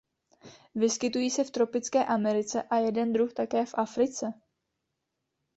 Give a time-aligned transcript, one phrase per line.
[0.75, 4.33] Vyskytují se v tropické Americe a jeden druh také v Africe.